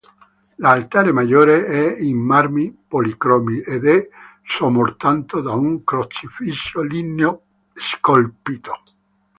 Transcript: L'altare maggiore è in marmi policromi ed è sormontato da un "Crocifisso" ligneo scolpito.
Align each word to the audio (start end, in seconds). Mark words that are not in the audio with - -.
L'altare 0.55 1.11
maggiore 1.11 1.63
è 1.67 1.99
in 2.01 2.17
marmi 2.17 2.75
policromi 2.87 3.59
ed 3.59 3.85
è 3.85 4.09
sormontato 4.43 5.41
da 5.41 5.51
un 5.53 5.83
"Crocifisso" 5.83 6.81
ligneo 6.81 7.41
scolpito. 7.75 8.81